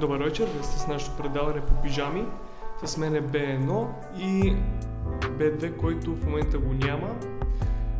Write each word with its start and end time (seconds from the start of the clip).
Добър 0.00 0.22
вечер, 0.22 0.48
вие 0.54 0.62
сте 0.62 0.78
с 0.78 0.86
нашето 0.86 1.16
предаване 1.16 1.66
по 1.66 1.82
пижами. 1.82 2.24
С 2.84 2.96
мен 2.96 3.14
е 3.14 3.22
B1 3.22 3.88
и 4.18 4.56
B2, 5.22 5.76
който 5.76 6.16
в 6.16 6.24
момента 6.24 6.58
го 6.58 6.72
няма, 6.72 7.20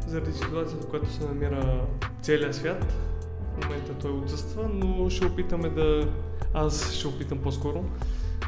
заради 0.07 0.33
ситуацията, 0.33 0.87
в 0.87 0.91
която 0.91 1.13
се 1.13 1.25
намира 1.25 1.87
целият 2.23 2.55
свят. 2.55 2.85
В 3.55 3.65
момента 3.65 3.95
той 3.95 4.11
отсъства, 4.11 4.69
но 4.73 5.11
ще 5.11 5.27
опитаме 5.27 5.69
да... 5.69 6.13
Аз 6.55 6.93
ще 6.93 7.09
опитам 7.09 7.39
по-скоро 7.39 7.85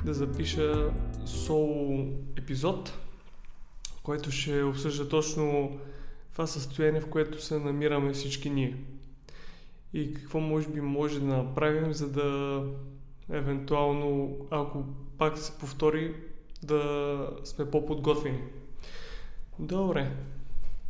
да 0.04 0.14
запиша 0.14 0.90
соло 1.26 2.08
епизод, 2.38 2.98
който 4.02 4.30
ще 4.30 4.62
обсъжда 4.62 5.08
точно 5.08 5.78
това 6.32 6.46
състояние, 6.46 7.00
в 7.00 7.10
което 7.10 7.44
се 7.44 7.58
намираме 7.58 8.12
всички 8.12 8.50
ние. 8.50 8.76
И 9.92 10.14
какво 10.14 10.40
може 10.40 10.68
би 10.68 10.80
може 10.80 11.20
да 11.20 11.26
направим, 11.26 11.92
за 11.92 12.08
да 12.12 12.62
евентуално, 13.30 14.36
ако 14.50 14.84
пак 15.18 15.38
се 15.38 15.58
повтори, 15.58 16.14
да 16.62 17.28
сме 17.44 17.70
по-подготвени. 17.70 18.42
Добре. 19.58 20.10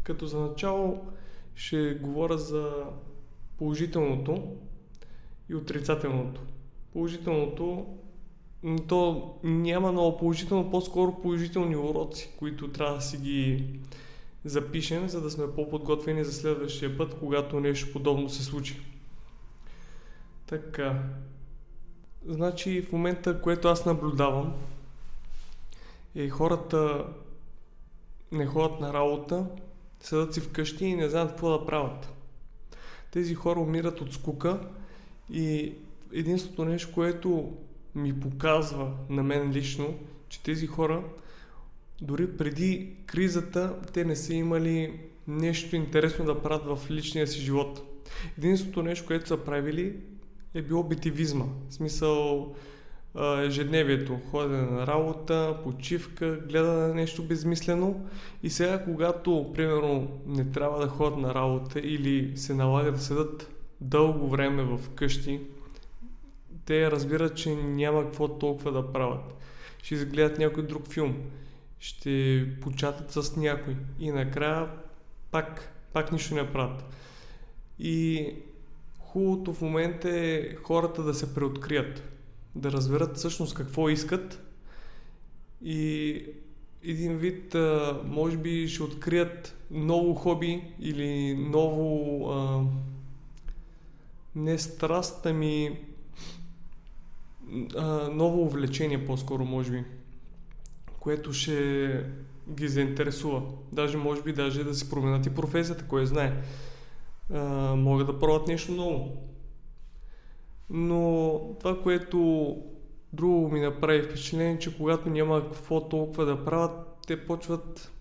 Като 0.02 0.26
за 0.26 0.40
начало 0.40 1.06
ще 1.54 1.94
говоря 1.94 2.38
за 2.38 2.84
положителното 3.58 4.56
и 5.48 5.54
отрицателното. 5.54 6.40
Положителното 6.92 7.86
то 8.88 9.34
няма 9.42 9.92
много 9.92 10.18
положително, 10.18 10.70
по-скоро 10.70 11.20
положителни 11.22 11.76
уроци, 11.76 12.30
които 12.38 12.68
трябва 12.68 12.94
да 12.94 13.00
си 13.00 13.16
ги 13.16 13.64
запишем, 14.44 15.08
за 15.08 15.20
да 15.20 15.30
сме 15.30 15.54
по-подготвени 15.54 16.24
за 16.24 16.32
следващия 16.32 16.98
път, 16.98 17.18
когато 17.18 17.60
нещо 17.60 17.92
подобно 17.92 18.28
се 18.28 18.44
случи. 18.44 18.80
Така. 20.46 21.02
Значи 22.28 22.82
в 22.82 22.92
момента, 22.92 23.40
което 23.42 23.68
аз 23.68 23.86
наблюдавам, 23.86 24.52
е 26.14 26.28
хората 26.28 27.06
не 28.32 28.46
ходят 28.46 28.80
на 28.80 28.92
работа, 28.92 29.46
седат 30.00 30.34
си 30.34 30.40
вкъщи 30.40 30.84
и 30.84 30.94
не 30.94 31.08
знаят 31.08 31.30
какво 31.30 31.58
да 31.58 31.66
правят. 31.66 32.12
Тези 33.10 33.34
хора 33.34 33.60
умират 33.60 34.00
от 34.00 34.12
скука 34.12 34.60
и 35.30 35.72
единственото 36.12 36.64
нещо, 36.64 36.92
което 36.94 37.52
ми 37.94 38.20
показва 38.20 38.90
на 39.08 39.22
мен 39.22 39.52
лично, 39.52 39.94
че 40.28 40.42
тези 40.42 40.66
хора 40.66 41.04
дори 42.00 42.36
преди 42.36 42.92
кризата 43.06 43.76
те 43.92 44.04
не 44.04 44.16
са 44.16 44.34
имали 44.34 45.00
нещо 45.28 45.76
интересно 45.76 46.24
да 46.24 46.42
правят 46.42 46.78
в 46.78 46.90
личния 46.90 47.26
си 47.26 47.40
живот. 47.40 47.82
Единственото 48.38 48.82
нещо, 48.82 49.06
което 49.06 49.28
са 49.28 49.44
правили 49.44 49.96
е 50.54 50.62
било 50.62 50.82
битивизма. 50.82 51.44
В 51.68 51.74
смисъл 51.74 52.48
ежедневието, 53.44 54.20
ходене 54.30 54.62
на 54.62 54.86
работа, 54.86 55.56
почивка, 55.64 56.36
гледане 56.36 56.86
на 56.86 56.94
нещо 56.94 57.22
безмислено. 57.22 58.06
И 58.42 58.50
сега, 58.50 58.84
когато, 58.84 59.52
примерно, 59.54 60.20
не 60.26 60.50
трябва 60.50 60.80
да 60.80 60.88
ходят 60.88 61.18
на 61.18 61.34
работа 61.34 61.80
или 61.80 62.36
се 62.36 62.54
налага 62.54 62.92
да 62.92 62.98
седат 62.98 63.50
дълго 63.80 64.28
време 64.28 64.62
в 64.62 64.80
къщи, 64.94 65.40
те 66.64 66.90
разбират, 66.90 67.36
че 67.36 67.54
няма 67.54 68.04
какво 68.04 68.28
толкова 68.28 68.72
да 68.72 68.92
правят. 68.92 69.34
Ще 69.82 69.94
изгледат 69.94 70.38
някой 70.38 70.66
друг 70.66 70.88
филм, 70.88 71.16
ще 71.78 72.46
початат 72.60 73.10
с 73.10 73.36
някой 73.36 73.76
и 73.98 74.10
накрая 74.10 74.68
пак, 75.30 75.72
пак 75.92 76.12
нищо 76.12 76.34
не 76.34 76.52
правят. 76.52 76.84
И 77.78 78.28
хубавото 79.12 79.54
в 79.54 79.60
момента 79.60 80.10
е 80.10 80.54
хората 80.54 81.02
да 81.02 81.14
се 81.14 81.34
преоткрият, 81.34 82.02
да 82.54 82.72
разберат 82.72 83.16
всъщност 83.16 83.54
какво 83.54 83.88
искат 83.88 84.42
и 85.64 86.24
един 86.82 87.16
вид, 87.16 87.56
може 88.04 88.36
би 88.36 88.68
ще 88.68 88.82
открият 88.82 89.56
ново 89.70 90.14
хоби 90.14 90.62
или 90.80 91.34
ново 91.34 92.30
а, 92.30 92.64
не 94.34 94.58
страст, 94.58 95.26
ами 95.26 95.78
а, 97.76 98.08
ново 98.08 98.42
увлечение 98.42 99.06
по-скоро, 99.06 99.44
може 99.44 99.70
би, 99.70 99.84
което 101.00 101.32
ще 101.32 102.04
ги 102.50 102.68
заинтересува. 102.68 103.42
Даже, 103.72 103.96
може 103.96 104.22
би, 104.22 104.32
даже 104.32 104.64
да 104.64 104.74
си 104.74 104.90
променят 104.90 105.26
и 105.26 105.34
професията, 105.34 105.84
кой 105.88 106.06
знае. 106.06 106.42
А, 107.32 107.74
могат 107.76 108.06
да 108.06 108.18
пробват 108.18 108.48
нещо 108.48 108.72
ново. 108.72 109.16
Но 110.70 111.40
това, 111.60 111.82
което 111.82 112.56
друго 113.12 113.48
ми 113.48 113.60
направи 113.60 114.02
впечатление, 114.02 114.58
че 114.58 114.76
когато 114.76 115.10
няма 115.10 115.42
какво 115.42 115.88
толкова 115.88 116.24
да 116.24 116.44
правят, 116.44 116.98
те 117.06 117.26
почват 117.26 117.92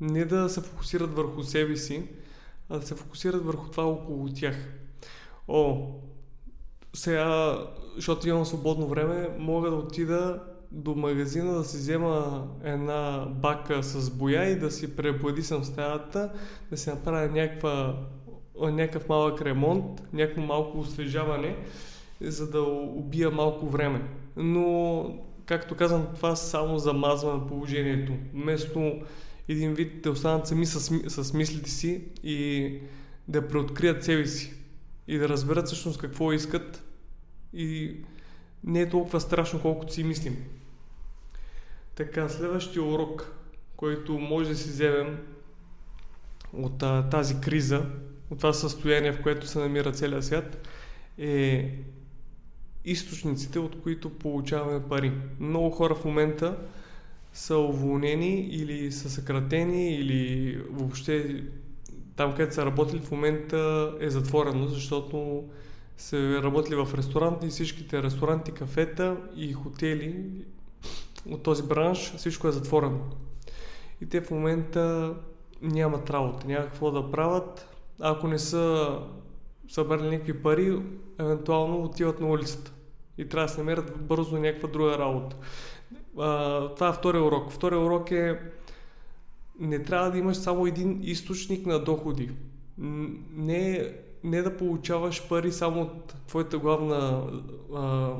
не 0.00 0.24
да 0.24 0.48
се 0.48 0.60
фокусират 0.60 1.14
върху 1.14 1.42
себе 1.42 1.76
си, 1.76 2.08
а 2.68 2.78
да 2.78 2.86
се 2.86 2.94
фокусират 2.94 3.44
върху 3.44 3.70
това 3.70 3.84
около 3.84 4.28
тях. 4.28 4.56
О, 5.48 5.86
сега, 6.94 7.58
защото 7.96 8.28
имам 8.28 8.46
свободно 8.46 8.88
време, 8.88 9.28
мога 9.38 9.70
да 9.70 9.76
отида 9.76 10.42
до 10.70 10.94
магазина 10.94 11.54
да 11.54 11.64
си 11.64 11.76
взема 11.76 12.48
една 12.64 13.26
бака 13.28 13.82
с 13.82 14.10
боя 14.10 14.44
и 14.48 14.58
да 14.58 14.70
си 14.70 14.96
пребладисам 14.96 15.64
стаята, 15.64 16.32
да 16.70 16.76
си 16.76 16.90
направя 16.90 17.28
някаква, 17.28 17.96
някакъв 18.60 19.08
малък 19.08 19.42
ремонт, 19.42 20.02
някакво 20.12 20.42
малко 20.42 20.78
освежаване, 20.78 21.56
за 22.20 22.50
да 22.50 22.60
убия 22.62 23.30
малко 23.30 23.68
време. 23.68 24.02
Но, 24.36 25.18
както 25.46 25.76
казвам, 25.76 26.06
това 26.14 26.36
само 26.36 26.78
замазва 26.78 27.46
положението. 27.46 28.12
Вместо 28.34 28.92
един 29.48 29.74
вид 29.74 30.02
да 30.02 30.10
останат 30.10 30.46
сами 30.46 30.66
с, 30.66 30.80
с 31.10 31.32
мислите 31.32 31.70
си 31.70 32.04
и 32.22 32.74
да 33.28 33.48
преоткрият 33.48 34.04
себе 34.04 34.26
си 34.26 34.54
и 35.08 35.18
да 35.18 35.28
разберат 35.28 35.66
всъщност 35.66 36.00
какво 36.00 36.32
искат 36.32 36.84
и 37.52 37.96
не 38.64 38.80
е 38.80 38.88
толкова 38.88 39.20
страшно, 39.20 39.60
колкото 39.60 39.92
си 39.92 40.04
мислим. 40.04 40.36
Така, 41.94 42.28
следващия 42.28 42.82
урок, 42.82 43.32
който 43.76 44.18
може 44.18 44.50
да 44.50 44.56
си 44.56 44.68
вземем 44.68 45.18
от 46.52 46.82
а, 46.82 47.08
тази 47.10 47.40
криза, 47.40 47.86
от 48.30 48.38
това 48.38 48.52
състояние, 48.52 49.12
в 49.12 49.22
което 49.22 49.46
се 49.46 49.58
намира 49.58 49.92
целият 49.92 50.24
свят, 50.24 50.68
е 51.18 51.74
източниците, 52.84 53.58
от 53.58 53.82
които 53.82 54.18
получаваме 54.18 54.88
пари. 54.88 55.12
Много 55.40 55.70
хора 55.70 55.94
в 55.94 56.04
момента 56.04 56.56
са 57.32 57.56
уволнени 57.56 58.40
или 58.40 58.92
са 58.92 59.10
съкратени 59.10 59.94
или 59.94 60.56
въобще 60.70 61.44
там, 62.16 62.30
където 62.30 62.54
са 62.54 62.66
работили 62.66 63.00
в 63.00 63.10
момента 63.10 63.92
е 64.00 64.10
затворено, 64.10 64.66
защото 64.66 65.44
са 65.96 66.42
работили 66.42 66.74
в 66.74 66.88
ресторанти 66.94 67.48
всичките 67.48 68.02
ресторанти, 68.02 68.52
кафета 68.52 69.16
и 69.36 69.52
хотели 69.52 70.24
от 71.30 71.42
този 71.42 71.62
бранш, 71.62 72.14
всичко 72.16 72.48
е 72.48 72.52
затворено. 72.52 73.00
И 74.00 74.06
те 74.06 74.20
в 74.20 74.30
момента 74.30 75.14
нямат 75.62 76.10
работа, 76.10 76.46
няма 76.46 76.64
какво 76.66 76.90
да 76.90 77.10
правят. 77.10 77.69
Ако 78.00 78.28
не 78.28 78.38
са 78.38 78.98
събрали 79.68 80.08
някакви 80.08 80.42
пари, 80.42 80.82
евентуално 81.18 81.82
отиват 81.82 82.20
на 82.20 82.26
улицата 82.26 82.72
и 83.18 83.28
трябва 83.28 83.46
да 83.46 83.52
се 83.52 83.60
намерят 83.60 84.06
бързо 84.06 84.38
някаква 84.38 84.68
друга 84.68 84.98
работа. 84.98 85.36
А, 86.18 86.68
това 86.74 86.88
е 86.88 86.92
втория 86.92 87.24
урок. 87.24 87.50
Втория 87.50 87.80
урок 87.80 88.10
е 88.10 88.40
не 89.60 89.82
трябва 89.82 90.10
да 90.10 90.18
имаш 90.18 90.36
само 90.36 90.66
един 90.66 91.00
източник 91.02 91.66
на 91.66 91.84
доходи. 91.84 92.30
Не, 92.78 93.92
не 94.24 94.42
да 94.42 94.56
получаваш 94.56 95.28
пари 95.28 95.52
само 95.52 95.82
от 95.82 96.14
твоята 96.26 96.58
главна 96.58 97.30
а, 97.74 98.14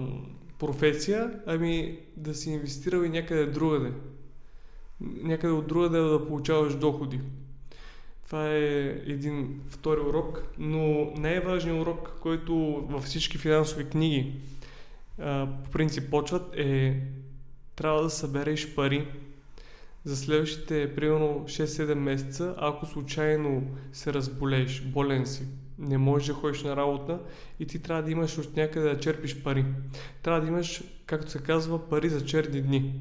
професия, 0.58 1.40
ами 1.46 1.98
да 2.16 2.34
си 2.34 2.50
инвестирал 2.50 3.02
и 3.02 3.08
някъде 3.08 3.46
другаде. 3.46 3.92
Някъде 5.00 5.52
от 5.52 5.66
другаде 5.66 5.98
да 5.98 6.26
получаваш 6.26 6.74
доходи. 6.74 7.20
Това 8.30 8.48
е 8.48 8.84
един 9.06 9.60
втори 9.68 10.00
урок, 10.00 10.42
но 10.58 11.12
най-важният 11.16 11.80
урок, 11.80 12.12
който 12.20 12.54
във 12.88 13.04
всички 13.04 13.38
финансови 13.38 13.88
книги 13.88 14.32
а, 15.18 15.48
по 15.64 15.70
принцип 15.70 16.10
почват 16.10 16.56
е 16.56 17.00
трябва 17.76 18.02
да 18.02 18.10
събереш 18.10 18.74
пари 18.74 19.08
за 20.04 20.16
следващите 20.16 20.94
примерно 20.94 21.44
6-7 21.44 21.94
месеца, 21.94 22.54
ако 22.58 22.86
случайно 22.86 23.62
се 23.92 24.12
разболееш, 24.12 24.82
болен 24.82 25.26
си, 25.26 25.42
не 25.78 25.98
можеш 25.98 26.28
да 26.28 26.34
ходиш 26.34 26.62
на 26.62 26.76
работа 26.76 27.20
и 27.60 27.66
ти 27.66 27.82
трябва 27.82 28.02
да 28.02 28.10
имаш 28.10 28.38
от 28.38 28.56
някъде 28.56 28.88
да 28.88 29.00
черпиш 29.00 29.42
пари. 29.42 29.64
Трябва 30.22 30.40
да 30.40 30.48
имаш, 30.48 30.82
както 31.06 31.30
се 31.30 31.38
казва, 31.38 31.88
пари 31.88 32.08
за 32.08 32.24
черни 32.24 32.62
дни. 32.62 33.00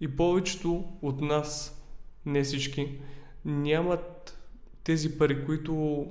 И 0.00 0.16
повечето 0.16 0.84
от 1.02 1.20
нас, 1.20 1.82
не 2.26 2.42
всички, 2.42 2.98
нямат 3.44 4.38
тези 4.84 5.18
пари, 5.18 5.44
които 5.44 6.06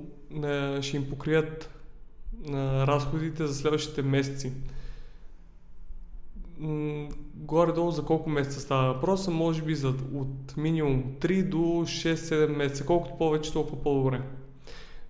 ще 0.80 0.96
им 0.96 1.08
покрият 1.10 1.70
на 2.44 2.86
разходите 2.86 3.46
за 3.46 3.54
следващите 3.54 4.02
месеци. 4.02 4.52
м- 6.58 7.08
горе-долу 7.34 7.90
за 7.90 8.04
колко 8.04 8.30
месеца 8.30 8.60
става 8.60 8.92
въпрос, 8.92 9.28
може 9.28 9.62
би 9.62 9.74
за, 9.74 9.88
от 10.14 10.56
минимум 10.56 11.04
3 11.20 11.48
до 11.48 11.56
6-7 11.56 12.56
месеца, 12.56 12.86
колкото 12.86 13.18
повече, 13.18 13.52
толкова 13.52 13.82
по-добре. 13.82 14.20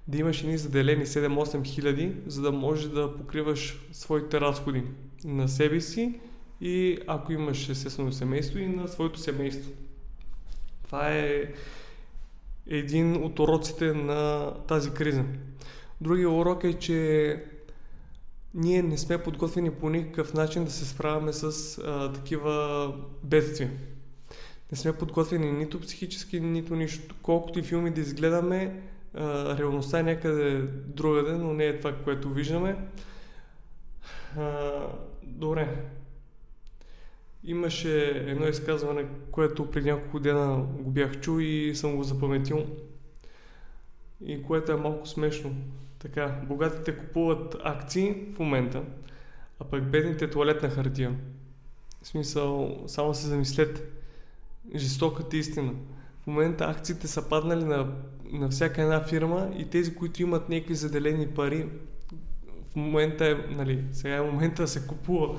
Да 0.08 0.18
имаш 0.18 0.42
едни 0.42 0.58
заделени 0.58 1.06
7-8 1.06 1.64
хиляди, 1.64 2.12
за 2.26 2.42
да 2.42 2.52
можеш 2.52 2.84
да 2.84 3.16
покриваш 3.16 3.88
своите 3.92 4.40
разходи 4.40 4.82
на 5.24 5.48
себе 5.48 5.80
си 5.80 6.20
и 6.60 6.98
ако 7.06 7.32
имаш 7.32 7.68
естествено 7.68 8.12
семейство 8.12 8.58
и 8.58 8.66
на 8.66 8.88
своето 8.88 9.18
семейство. 9.18 9.70
Това 10.84 11.08
е 11.08 11.44
един 12.66 13.24
от 13.24 13.38
уроците 13.38 13.92
на 13.92 14.50
тази 14.68 14.90
криза. 14.90 15.24
Другия 16.00 16.30
урок 16.30 16.64
е, 16.64 16.72
че 16.72 17.44
ние 18.54 18.82
не 18.82 18.98
сме 18.98 19.22
подготвени 19.22 19.70
по 19.70 19.90
никакъв 19.90 20.34
начин 20.34 20.64
да 20.64 20.70
се 20.70 20.84
справяме 20.84 21.32
с 21.32 21.78
а, 21.78 22.12
такива 22.12 22.94
бедствия. 23.22 23.70
Не 24.72 24.78
сме 24.78 24.92
подготвени 24.92 25.52
нито 25.52 25.80
психически, 25.80 26.40
нито 26.40 26.74
нищо. 26.74 27.14
Колкото 27.22 27.58
и 27.58 27.62
филми 27.62 27.90
да 27.90 28.00
изгледаме, 28.00 28.82
а, 29.14 29.58
реалността 29.58 29.98
е 29.98 30.02
някъде 30.02 30.58
другаде, 30.86 31.32
но 31.32 31.52
не 31.52 31.66
е 31.66 31.78
това, 31.78 31.96
което 32.04 32.30
виждаме. 32.30 32.76
А, 34.38 34.70
добре. 35.22 35.76
Имаше 37.44 38.08
едно 38.08 38.48
изказване, 38.48 39.06
което 39.30 39.70
преди 39.70 39.90
няколко 39.90 40.20
дена 40.20 40.66
го 40.80 40.90
бях 40.90 41.20
чул 41.20 41.40
и 41.40 41.74
съм 41.74 41.96
го 41.96 42.02
запаметил. 42.02 42.66
И 44.26 44.42
което 44.42 44.72
е 44.72 44.76
малко 44.76 45.06
смешно. 45.06 45.54
Така, 45.98 46.40
богатите 46.48 46.96
купуват 46.96 47.56
акции 47.64 48.16
в 48.34 48.38
момента, 48.38 48.82
а 49.60 49.64
пък 49.64 49.90
бедните 49.90 50.30
туалетна 50.30 50.70
хартия. 50.70 51.14
В 52.02 52.06
смисъл, 52.06 52.82
само 52.86 53.14
се 53.14 53.26
замислете. 53.26 53.82
Жестоката 54.74 55.36
истина. 55.36 55.72
В 56.22 56.26
момента 56.26 56.64
акциите 56.64 57.08
са 57.08 57.28
паднали 57.28 57.64
на, 57.64 57.92
на 58.32 58.48
всяка 58.48 58.82
една 58.82 59.04
фирма 59.04 59.50
и 59.58 59.70
тези, 59.70 59.94
които 59.94 60.22
имат 60.22 60.48
някакви 60.48 60.74
заделени 60.74 61.26
пари, 61.26 61.68
в 62.72 62.76
момента 62.76 63.26
е, 63.26 63.34
нали, 63.34 63.84
сега 63.92 64.16
е 64.16 64.22
момента 64.22 64.62
да 64.62 64.68
се 64.68 64.86
купува, 64.86 65.38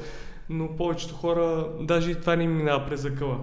но 0.50 0.76
повечето 0.76 1.16
хора, 1.16 1.70
даже 1.82 2.12
и 2.12 2.22
това 2.22 2.36
не 2.36 2.48
минава 2.48 2.86
през 2.86 3.02
закъла, 3.02 3.40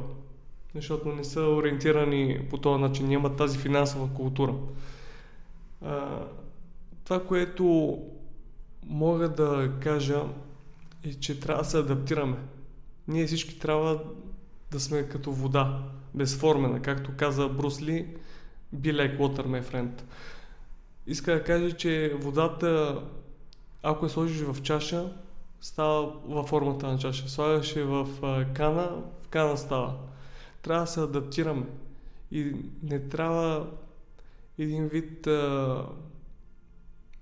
защото 0.75 1.09
не 1.09 1.25
са 1.25 1.41
ориентирани 1.41 2.47
по 2.51 2.59
този 2.59 2.83
начин, 2.83 3.09
нямат 3.09 3.37
тази 3.37 3.59
финансова 3.59 4.09
култура. 4.15 4.55
А, 5.85 6.19
това, 7.05 7.25
което 7.25 7.99
мога 8.87 9.29
да 9.29 9.73
кажа 9.81 10.23
е, 11.05 11.15
че 11.15 11.41
трябва 11.41 11.63
да 11.63 11.69
се 11.69 11.79
адаптираме. 11.79 12.37
Ние 13.09 13.27
всички 13.27 13.59
трябва 13.59 14.01
да 14.71 14.81
сме 14.81 15.03
като 15.03 15.33
вода, 15.33 15.83
безформена, 16.15 16.83
както 16.83 17.13
каза 17.17 17.49
Брусли, 17.49 18.07
be 18.77 18.93
like 18.93 19.19
water, 19.19 19.47
my 19.47 19.65
friend. 19.65 20.03
Иска 21.07 21.35
да 21.35 21.45
кажа, 21.45 21.77
че 21.77 22.15
водата, 22.21 23.03
ако 23.83 24.05
я 24.07 24.11
сложиш 24.11 24.41
в 24.41 24.63
чаша, 24.63 25.13
става 25.61 26.13
във 26.25 26.49
формата 26.49 26.87
на 26.87 26.99
чаша. 26.99 27.29
Слагаш 27.29 27.77
я 27.77 27.87
в 27.87 28.09
кана, 28.55 29.03
в 29.23 29.29
кана 29.29 29.57
става. 29.57 29.95
Трябва 30.63 30.85
да 30.85 30.91
се 30.91 31.01
адаптираме. 31.01 31.67
И 32.31 32.57
не 32.83 33.09
трябва 33.09 33.67
един 34.59 34.89
вид 34.89 35.27
а, 35.27 35.87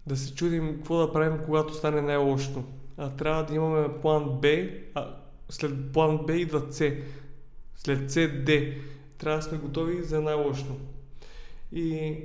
да 0.06 0.16
се 0.16 0.34
чудим 0.34 0.74
какво 0.76 0.98
да 0.98 1.12
правим, 1.12 1.38
когато 1.44 1.74
стане 1.74 2.02
най-лошото. 2.02 2.64
А 2.96 3.10
трябва 3.10 3.44
да 3.44 3.54
имаме 3.54 4.00
план 4.00 4.40
Б, 4.40 4.48
а 4.94 5.14
след 5.48 5.92
план 5.92 6.18
Б 6.26 6.32
идва 6.32 6.62
С. 6.70 6.92
След 7.76 8.10
С 8.10 8.28
Д. 8.46 8.72
Трябва 9.18 9.38
да 9.38 9.42
сме 9.42 9.58
готови 9.58 10.02
за 10.02 10.20
най-лошото. 10.20 10.72
И 11.72 12.16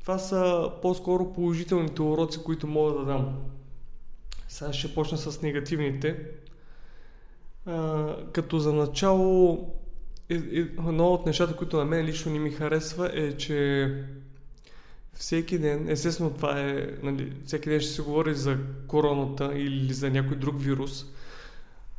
това 0.00 0.18
са 0.18 0.72
по-скоро 0.82 1.32
положителните 1.32 2.02
уроци, 2.02 2.44
които 2.44 2.66
мога 2.66 2.92
да 2.92 3.04
дам. 3.04 3.36
Сега 4.48 4.72
ще 4.72 4.94
почна 4.94 5.18
с 5.18 5.42
негативните. 5.42 6.26
А, 7.66 8.16
като 8.32 8.58
за 8.58 8.72
начало, 8.72 9.66
едно 10.30 11.08
от 11.08 11.26
нещата, 11.26 11.56
които 11.56 11.76
на 11.76 11.84
мен 11.84 12.06
лично 12.06 12.32
не 12.32 12.38
ми 12.38 12.50
харесва 12.50 13.10
е, 13.14 13.36
че 13.36 13.88
всеки 15.12 15.58
ден, 15.58 15.88
естествено 15.88 16.30
това 16.30 16.60
е, 16.60 16.86
нали, 17.02 17.32
всеки 17.44 17.68
ден 17.68 17.80
ще 17.80 17.90
се 17.90 18.02
говори 18.02 18.34
за 18.34 18.58
короната 18.86 19.52
или 19.54 19.92
за 19.92 20.10
някой 20.10 20.36
друг 20.36 20.62
вирус, 20.62 21.06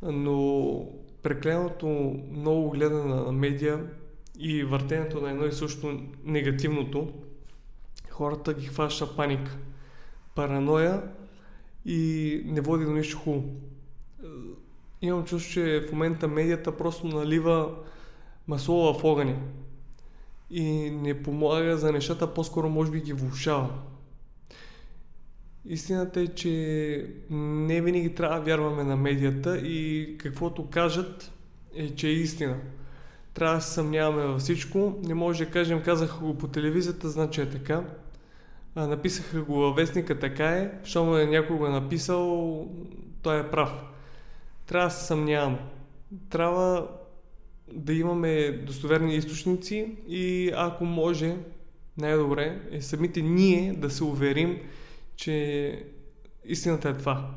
но 0.02 0.88
прекленото 1.22 1.86
много 2.30 2.70
гледане 2.70 3.14
на 3.14 3.32
медиа 3.32 3.80
и 4.38 4.64
въртенето 4.64 5.20
на 5.20 5.30
едно 5.30 5.46
и 5.46 5.52
също 5.52 6.00
негативното, 6.24 7.12
хората 8.10 8.54
ги 8.54 8.66
хваща 8.66 9.16
паника, 9.16 9.56
параноя 10.34 11.02
и 11.84 12.42
не 12.46 12.60
води 12.60 12.84
до 12.84 12.92
нищо 12.92 13.18
хубаво. 13.18 13.44
Имам 15.02 15.24
чувство, 15.24 15.52
че 15.52 15.86
в 15.88 15.92
момента 15.92 16.28
медията 16.28 16.76
просто 16.76 17.06
налива 17.06 17.74
масло 18.48 18.94
в 18.94 19.04
огъня 19.04 19.36
и 20.50 20.90
не 20.90 21.22
помага 21.22 21.76
за 21.76 21.92
нещата, 21.92 22.34
по-скоро 22.34 22.68
може 22.68 22.90
би 22.90 23.00
ги 23.00 23.12
влушава. 23.12 23.68
Истината 25.64 26.20
е, 26.20 26.26
че 26.26 27.14
не 27.30 27.80
винаги 27.80 28.14
трябва 28.14 28.36
да 28.36 28.44
вярваме 28.44 28.84
на 28.84 28.96
медията 28.96 29.58
и 29.58 30.14
каквото 30.18 30.66
кажат 30.70 31.32
е, 31.74 31.94
че 31.94 32.08
е 32.08 32.12
истина. 32.12 32.56
Трябва 33.34 33.54
да 33.54 33.60
се 33.60 33.72
съмняваме 33.72 34.22
във 34.26 34.40
всичко. 34.40 34.98
Не 35.02 35.14
може 35.14 35.44
да 35.44 35.50
кажем, 35.50 35.82
казаха 35.82 36.24
го 36.24 36.38
по 36.38 36.48
телевизията, 36.48 37.08
значи 37.08 37.40
е 37.40 37.50
така. 37.50 37.84
А, 38.74 38.86
написаха 38.86 39.42
го 39.42 39.54
във 39.54 39.76
вестника, 39.76 40.18
така 40.18 40.48
е. 40.48 40.70
Щом 40.84 41.16
е 41.16 41.26
някой 41.26 41.56
го 41.56 41.66
е 41.66 41.70
написал, 41.70 42.68
той 43.22 43.40
е 43.40 43.50
прав. 43.50 43.70
Трябва 44.66 44.88
да 44.88 44.94
се 44.94 45.06
съмняваме. 45.06 45.58
Трябва 46.30 46.88
да 47.72 47.92
имаме 47.92 48.50
достоверни 48.50 49.14
източници 49.14 49.96
и 50.08 50.52
ако 50.56 50.84
може, 50.84 51.36
най-добре 51.98 52.60
е 52.70 52.80
самите 52.80 53.22
ние 53.22 53.72
да 53.72 53.90
се 53.90 54.04
уверим, 54.04 54.58
че 55.16 55.84
истината 56.44 56.88
е 56.88 56.96
това. 56.96 57.30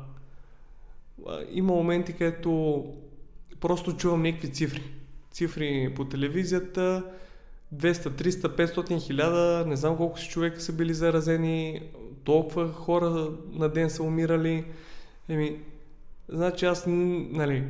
Има 1.50 1.72
моменти, 1.72 2.12
където 2.12 2.84
просто 3.60 3.96
чувам 3.96 4.22
някакви 4.22 4.52
цифри. 4.52 4.82
Цифри 5.30 5.92
по 5.96 6.04
телевизията, 6.04 7.04
200, 7.74 8.08
300, 8.08 8.66
500, 8.66 8.96
1000, 8.98 9.64
не 9.64 9.76
знам 9.76 9.96
колко 9.96 10.18
си 10.18 10.28
човека 10.28 10.60
са 10.60 10.72
били 10.72 10.94
заразени, 10.94 11.80
толкова 12.24 12.72
хора 12.72 13.30
на 13.52 13.68
ден 13.68 13.90
са 13.90 14.02
умирали. 14.02 14.64
Еми, 15.28 15.60
значи 16.28 16.66
аз, 16.66 16.84
нали, 16.86 17.64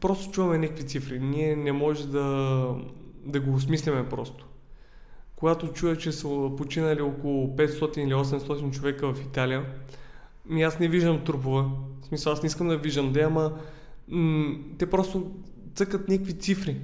просто 0.00 0.32
чуваме 0.32 0.58
някакви 0.58 0.86
цифри. 0.86 1.20
Ние 1.20 1.56
не 1.56 1.72
може 1.72 2.08
да, 2.08 2.66
да 3.24 3.40
го 3.40 3.54
осмисляме 3.54 4.08
просто. 4.08 4.46
Когато 5.36 5.72
чуя, 5.72 5.96
че 5.96 6.12
са 6.12 6.50
починали 6.56 7.02
около 7.02 7.56
500 7.56 7.98
или 7.98 8.14
800 8.14 8.70
човека 8.70 9.14
в 9.14 9.20
Италия, 9.20 9.66
ми 10.46 10.62
аз 10.62 10.78
не 10.78 10.88
виждам 10.88 11.24
трупове. 11.24 11.62
В 12.02 12.06
смисъл, 12.06 12.32
аз 12.32 12.42
не 12.42 12.46
искам 12.46 12.68
да 12.68 12.76
виждам, 12.76 13.12
да, 13.12 13.20
ама 13.20 13.58
м- 14.08 14.54
те 14.78 14.90
просто 14.90 15.30
цъкат 15.74 16.08
някакви 16.08 16.38
цифри. 16.38 16.76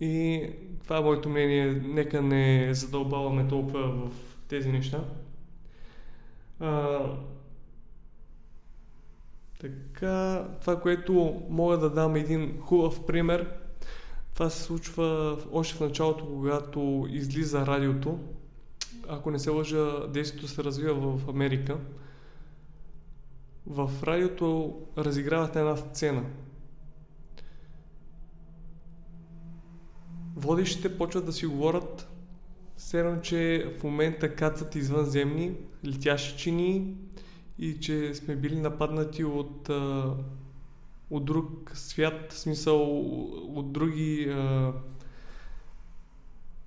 И 0.00 0.42
това 0.82 0.98
е 0.98 1.02
моето 1.02 1.28
мнение. 1.28 1.66
Нека 1.84 2.22
не 2.22 2.74
задълбаваме 2.74 3.48
толкова 3.48 3.88
в 3.88 4.10
тези 4.48 4.72
неща. 4.72 5.04
А, 6.60 7.00
така, 9.60 10.48
това, 10.60 10.80
което 10.80 11.42
мога 11.48 11.78
да 11.78 11.90
дам 11.90 12.16
един 12.16 12.60
хубав 12.60 13.06
пример, 13.06 13.52
това 14.34 14.50
се 14.50 14.62
случва 14.62 15.38
още 15.52 15.74
в 15.76 15.80
началото, 15.80 16.26
когато 16.26 17.06
излиза 17.10 17.66
радиото. 17.66 18.18
Ако 19.08 19.30
не 19.30 19.38
се 19.38 19.50
лъжа, 19.50 20.06
действието 20.08 20.48
се 20.48 20.64
развива 20.64 21.16
в 21.16 21.28
Америка. 21.28 21.78
В 23.66 23.90
радиото 24.02 24.78
разиграват 24.98 25.56
една 25.56 25.76
сцена. 25.76 26.24
Водещите 30.40 30.98
почват 30.98 31.26
да 31.26 31.32
си 31.32 31.46
говорят 31.46 32.08
все 32.80 33.18
че 33.22 33.72
в 33.78 33.82
момента 33.82 34.34
кацат 34.34 34.74
извънземни, 34.74 35.54
летящи 35.86 36.38
чини, 36.38 36.94
и 37.58 37.80
че 37.80 38.14
сме 38.14 38.36
били 38.36 38.60
нападнати 38.60 39.24
от, 39.24 39.68
от 41.10 41.24
друг 41.24 41.70
свят, 41.74 42.32
в 42.32 42.38
смисъл 42.38 43.00
от 43.58 43.72
други 43.72 44.34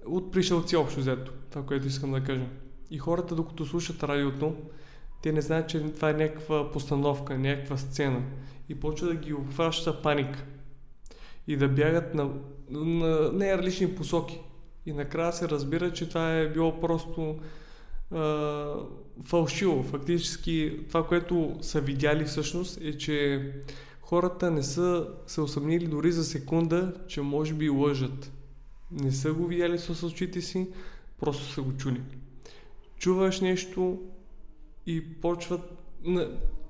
от 0.06 0.32
пришелци 0.32 0.75
общо 0.75 1.00
взето, 1.00 1.34
това, 1.50 1.65
което 1.65 1.88
искам 1.88 2.12
да 2.12 2.24
кажа. 2.24 2.46
И 2.92 2.98
хората, 2.98 3.36
докато 3.36 3.65
слушат 3.65 4.03
радиото, 4.03 4.56
те 5.24 5.32
не 5.32 5.42
знаят, 5.42 5.70
че 5.70 5.94
това 5.94 6.10
е 6.10 6.13
някаква 6.13 6.72
постановка, 6.72 7.38
някаква 7.38 7.77
сцена. 7.77 8.22
И 8.70 8.75
почва 8.75 9.08
да 9.08 9.15
ги 9.15 9.34
обхваща 9.34 10.01
паника. 10.01 10.46
И 11.48 11.58
да 11.58 11.68
бягат 11.68 12.13
на, 12.13 12.30
на 12.74 13.32
не 13.32 13.58
различни 13.58 13.96
посоки. 13.96 14.39
И 14.86 14.94
накрая 14.94 15.34
се 15.34 15.50
разбира, 15.50 15.94
че 15.94 16.10
това 16.10 16.34
е 16.34 16.50
било 16.50 16.80
просто 16.80 17.39
а, 18.12 18.74
фалшиво. 19.25 19.84
Фактически 19.84 20.80
това, 20.88 21.08
което 21.08 21.58
са 21.62 21.82
видяли 21.82 22.25
всъщност 22.25 22.82
е, 22.82 22.98
че 22.98 23.51
хората 24.01 24.51
не 24.51 24.63
са 24.63 25.08
се 25.27 25.42
усъмнили 25.42 25.88
дори 25.88 26.12
за 26.12 26.24
секунда, 26.24 26.94
че 27.08 27.22
може 27.22 27.53
би 27.53 27.70
лъжат. 27.70 28.32
Не 28.92 29.12
са 29.12 29.34
го 29.34 29.48
видяли 29.48 29.80
с 29.80 30.03
очите 30.03 30.42
си, 30.42 30.68
просто 31.20 31.46
са 31.46 31.62
го 31.62 31.77
чули. 31.77 32.01
Чуваш 32.98 33.42
нещо 33.42 34.01
и 34.86 35.13
почват 35.13 35.62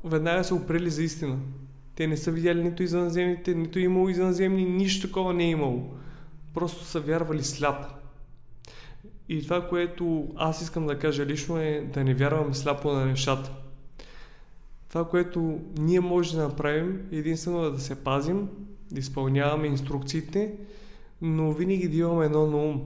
веднага 0.04 0.44
се 0.44 0.54
опрели 0.54 0.90
за 0.90 1.04
истина. 1.04 1.38
Те 1.96 2.08
не 2.08 2.18
са 2.18 2.32
видяли 2.32 2.64
нито 2.64 2.84
извънземните, 2.84 3.56
нито 3.56 3.80
е 3.80 3.82
имало 3.82 4.10
извънземни, 4.10 4.66
нищо 4.66 5.08
такова 5.08 5.34
не 5.34 5.44
е 5.44 5.50
имало. 5.50 5.94
Просто 6.54 6.84
са 6.84 7.00
вярвали 7.00 7.44
сляпо. 7.44 7.88
И 9.30 9.44
това, 9.44 9.68
което 9.68 10.28
аз 10.36 10.62
искам 10.62 10.88
да 10.88 11.00
кажа 11.00 11.26
лично 11.26 11.58
е 11.58 11.90
да 11.94 12.04
не 12.04 12.14
вярваме 12.14 12.54
сляпо 12.54 12.92
на 12.92 13.06
нещата. 13.06 13.52
Това, 14.90 15.10
което 15.10 15.60
ние 15.78 16.00
можем 16.00 16.38
да 16.40 16.44
направим, 16.44 17.02
е 17.12 17.16
единствено 17.16 17.72
да 17.72 17.80
се 17.80 18.04
пазим, 18.04 18.50
да 18.92 19.00
изпълняваме 19.00 19.68
инструкциите, 19.68 20.54
но 21.22 21.52
винаги 21.52 21.88
да 21.88 21.98
имаме 21.98 22.26
едно 22.26 22.48
на 22.48 22.58
ум. 22.58 22.82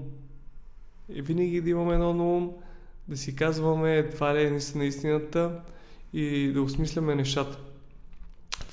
И 1.14 1.22
винаги 1.22 1.62
да 1.62 1.70
имаме 1.70 1.94
едно 1.94 2.14
на 2.14 2.24
ум, 2.24 2.52
да 3.08 3.18
си 3.18 3.36
казваме 3.36 4.10
това 4.10 4.36
ли 4.36 4.44
е 4.44 4.50
наистина 4.50 4.86
истината 4.86 5.62
и 6.14 6.52
да 6.54 6.62
осмисляме 6.62 7.16
нещата. 7.16 7.60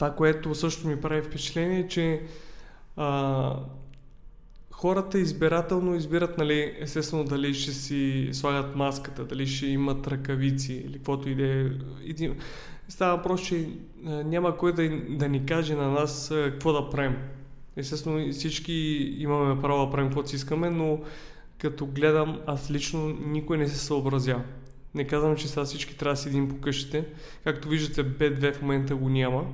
Това, 0.05 0.17
което 0.17 0.55
също 0.55 0.89
ми 0.89 1.01
прави 1.01 1.23
впечатление 1.23 1.79
е, 1.79 1.89
че 1.89 2.23
а, 2.97 3.57
хората 4.71 5.19
избирателно 5.19 5.95
избират, 5.95 6.39
нали, 6.39 6.77
естествено, 6.81 7.25
дали 7.25 7.55
ще 7.55 7.73
си 7.73 8.29
слагат 8.33 8.77
маската, 8.77 9.25
дали 9.25 9.47
ще 9.47 9.67
имат 9.67 10.07
ръкавици 10.07 10.73
или 10.73 10.93
каквото 10.93 11.29
и 11.29 11.35
да 11.35 11.47
е. 11.47 12.31
Става 12.89 13.17
въпрос, 13.17 13.43
че 13.43 13.69
няма 14.03 14.57
кой 14.57 14.73
да, 14.73 15.01
да 15.09 15.29
ни 15.29 15.47
каже 15.47 15.75
на 15.75 15.91
нас 15.91 16.33
какво 16.45 16.73
да 16.73 16.91
правим. 16.91 17.17
Естествено, 17.77 18.33
всички 18.33 18.73
имаме 19.19 19.63
право 19.63 19.87
да 19.87 19.93
правим 19.93 20.09
каквото 20.09 20.29
си 20.29 20.37
искаме, 20.37 20.71
но 20.71 21.01
като 21.59 21.87
гледам, 21.87 22.41
аз 22.47 22.71
лично 22.71 23.09
никой 23.09 23.59
не 23.59 23.69
се 23.69 23.79
съобразява. 23.79 24.43
Не 24.95 25.07
казвам, 25.07 25.37
че 25.37 25.49
сега 25.49 25.65
всички 25.65 25.97
трябва 25.97 26.13
да 26.13 26.21
седим 26.21 26.49
по 26.49 26.61
къщите. 26.61 27.05
Както 27.45 27.69
виждате, 27.69 28.05
B2 28.05 28.55
в 28.55 28.63
момента 28.63 28.97
го 28.97 29.09
няма. 29.09 29.45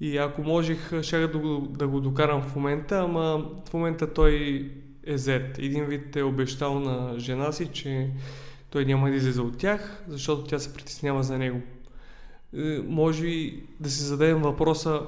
И 0.00 0.16
ако 0.16 0.42
можех, 0.42 1.02
ще 1.02 1.26
да 1.26 1.38
го, 1.38 1.66
да 1.70 1.88
го 1.88 2.00
докарам 2.00 2.42
в 2.42 2.56
момента, 2.56 2.98
ама 2.98 3.50
в 3.68 3.74
момента 3.74 4.12
той 4.12 4.34
е 5.06 5.18
Z. 5.18 5.58
Един 5.58 5.84
вид 5.84 6.16
е 6.16 6.22
обещал 6.22 6.80
на 6.80 7.18
жена 7.18 7.52
си, 7.52 7.68
че 7.72 8.10
той 8.70 8.84
няма 8.84 9.10
да 9.10 9.16
излезе 9.16 9.40
от 9.40 9.58
тях, 9.58 10.04
защото 10.08 10.44
тя 10.44 10.58
се 10.58 10.74
притеснява 10.74 11.22
за 11.22 11.38
него. 11.38 11.60
Е, 12.56 12.78
може 12.86 13.26
и 13.26 13.62
да 13.80 13.90
си 13.90 14.02
зададем 14.02 14.42
въпроса, 14.42 15.00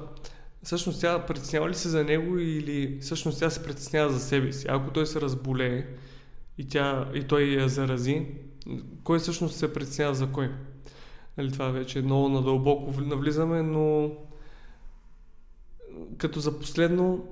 всъщност 0.63 1.01
тя 1.01 1.25
притеснява 1.25 1.69
ли 1.69 1.73
се 1.73 1.89
за 1.89 2.03
него 2.03 2.39
или 2.39 2.97
всъщност 3.01 3.39
тя 3.39 3.49
се 3.49 3.63
притеснява 3.63 4.09
за 4.09 4.19
себе 4.19 4.53
си. 4.53 4.67
Ако 4.69 4.91
той 4.91 5.05
се 5.05 5.21
разболее 5.21 5.85
и, 6.57 6.67
тя, 6.67 7.09
и 7.13 7.23
той 7.23 7.41
я 7.41 7.69
зарази, 7.69 8.27
кой 9.03 9.19
всъщност 9.19 9.55
се 9.55 9.73
притеснява 9.73 10.15
за 10.15 10.27
кой? 10.27 10.51
Нали, 11.37 11.51
това 11.51 11.67
вече 11.67 11.99
е 11.99 12.01
много 12.01 12.29
надълбоко 12.29 13.01
навлизаме, 13.01 13.61
но 13.61 14.11
като 16.19 16.39
за 16.39 16.59
последно 16.59 17.27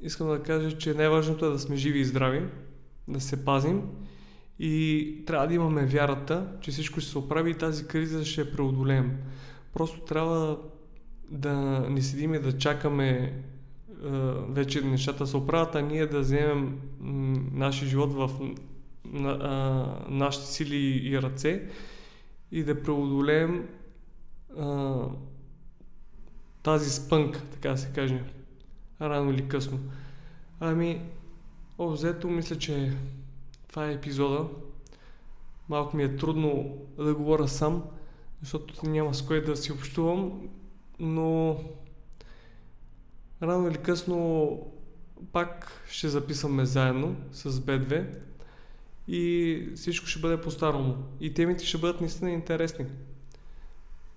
искам 0.00 0.28
да 0.28 0.42
кажа, 0.42 0.78
че 0.78 0.94
най-важното 0.94 1.46
е 1.46 1.50
да 1.50 1.58
сме 1.58 1.76
живи 1.76 1.98
и 1.98 2.04
здрави, 2.04 2.42
да 3.08 3.20
се 3.20 3.44
пазим 3.44 3.82
и 4.58 5.24
трябва 5.26 5.46
да 5.46 5.54
имаме 5.54 5.86
вярата, 5.86 6.46
че 6.60 6.70
всичко 6.70 7.00
ще 7.00 7.10
се 7.10 7.18
оправи 7.18 7.50
и 7.50 7.54
тази 7.54 7.86
криза 7.86 8.24
ще 8.24 8.40
я 8.40 8.52
преодолеем. 8.52 9.18
Просто 9.74 10.00
трябва 10.00 10.58
да 11.30 11.54
не 11.90 12.02
седим 12.02 12.34
и 12.34 12.38
да 12.38 12.58
чакаме 12.58 13.42
вече 14.48 14.80
нещата 14.80 15.26
се 15.26 15.36
оправят, 15.36 15.74
а 15.74 15.80
ние 15.80 16.06
да 16.06 16.20
вземем 16.20 16.78
нашия 17.52 17.88
живот 17.88 18.12
в 18.12 18.30
нашите 20.08 20.46
сили 20.46 21.08
и 21.08 21.22
ръце 21.22 21.68
и 22.52 22.64
да 22.64 22.82
преодолеем 22.82 23.68
тази 26.62 26.90
спънка, 26.90 27.42
така 27.52 27.68
да 27.68 27.78
се 27.78 27.92
каже, 27.94 28.24
рано 29.00 29.30
или 29.30 29.48
късно. 29.48 29.80
Ами, 30.60 31.02
обзето 31.78 32.28
мисля, 32.28 32.58
че 32.58 32.92
това 33.68 33.88
е 33.88 33.92
епизода. 33.92 34.48
Малко 35.68 35.96
ми 35.96 36.02
е 36.02 36.16
трудно 36.16 36.78
да 36.96 37.14
говоря 37.14 37.48
сам, 37.48 37.84
защото 38.40 38.88
няма 38.88 39.14
с 39.14 39.22
кой 39.22 39.44
да 39.44 39.56
си 39.56 39.72
общувам, 39.72 40.48
но 40.98 41.60
рано 43.42 43.68
или 43.68 43.78
късно 43.78 44.58
пак 45.32 45.82
ще 45.90 46.08
записваме 46.08 46.64
заедно 46.64 47.16
с 47.32 47.52
B2 47.52 48.06
и 49.08 49.72
всичко 49.76 50.06
ще 50.06 50.20
бъде 50.20 50.40
по-старому. 50.40 50.96
И 51.20 51.34
темите 51.34 51.66
ще 51.66 51.78
бъдат 51.78 52.00
наистина 52.00 52.30
интересни. 52.30 52.86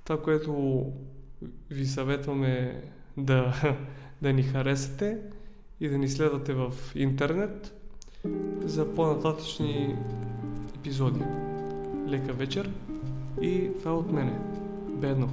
Това, 0.03 0.21
което 0.21 0.83
ви 1.69 1.85
съветваме 1.85 2.83
да, 3.17 3.53
да 4.21 4.33
ни 4.33 4.43
харесате 4.43 5.17
и 5.79 5.89
да 5.89 5.97
ни 5.97 6.09
следвате 6.09 6.53
в 6.53 6.73
интернет 6.95 7.73
за 8.65 8.95
по-нататъчни 8.95 9.95
епизоди. 10.75 11.21
Лека 12.07 12.33
вечер 12.33 12.71
и 13.41 13.69
това 13.79 13.93
от 13.93 14.11
мене. 14.11 14.39
Бедно. 14.89 15.29